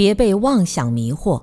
[0.00, 1.42] 别被妄想迷惑。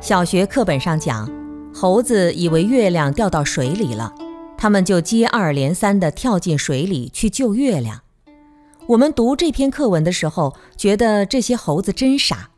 [0.00, 1.30] 小学课本上讲，
[1.74, 4.14] 猴子以为月亮掉到水里了，
[4.56, 8.00] 他们就接二连三地跳进水里去救月亮。
[8.86, 12.52] 我们读这篇课文的时候，觉得这些猴子真傻。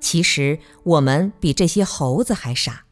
[0.00, 2.86] 其实我们比这些猴子还傻。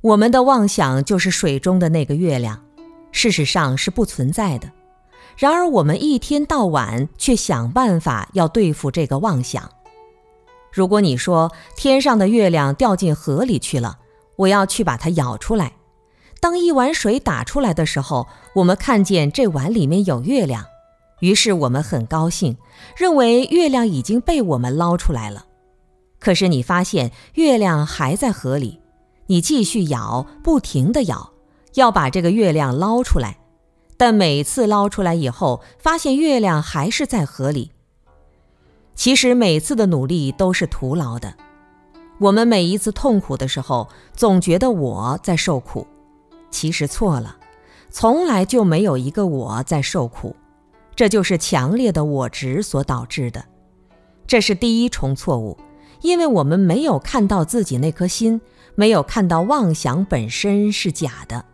[0.00, 2.64] 我们的妄想就是水中的那个月亮，
[3.12, 4.72] 事实上是不存在的。
[5.36, 9.70] 然而我们一天到晚却想办法要对付这个妄想。
[10.72, 13.98] 如果你说天上的月亮掉进河里去了，
[14.36, 15.72] 我要去把它舀出来。
[16.40, 20.64] 当一碗水打出来的时候，我们看见这碗里面有月亮，
[21.20, 22.56] 于是我们很高兴，
[22.96, 25.44] 认为月亮已经被我们捞出来了。
[26.18, 28.80] 可是你发现月亮还在河里，
[29.26, 31.32] 你继续舀，不停地舀，
[31.74, 33.38] 要把这个月亮捞出来。
[33.98, 37.72] 但每次捞出来以后，发现月亮还是在河里。
[39.00, 41.32] 其实每次的努力都是徒劳的。
[42.18, 45.86] 我们每一次痛苦的时候，总觉得我在受苦，
[46.50, 47.38] 其实错了，
[47.88, 50.36] 从来就没有一个我在受苦，
[50.94, 53.42] 这就是强烈的我执所导致的。
[54.26, 55.56] 这是第一重错误。
[56.02, 58.38] 因为我们没有看到自己那颗心，
[58.74, 61.46] 没有看到妄想本身是假的。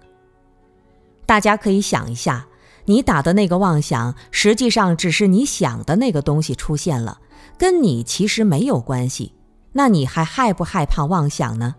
[1.24, 2.48] 大家可以想一下，
[2.87, 7.19] 你打的那个妄想，实际上只是你想的那个东西出现了，
[7.59, 9.33] 跟你其实没有关系。
[9.73, 11.75] 那你还害不害怕妄想呢？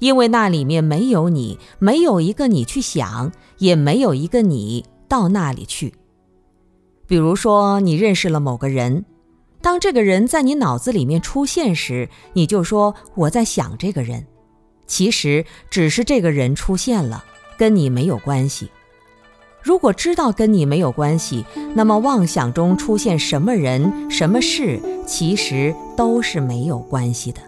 [0.00, 5.94] 因为那里面没有你，没有一个你去想，也没有一个你到那里去。
[7.06, 9.04] 比如说，你认识了某个人。
[9.60, 14.26] 当这个人在你脑子里面出现时，你就说我在想这个人，
[14.86, 17.22] 其实只是这个人出现了，
[17.58, 18.70] 跟你没有关系。
[19.62, 21.44] 如果知道跟你没有关系，
[21.74, 27.40] 那么妄想中出现什么人、什么事，其实都是没有关系的。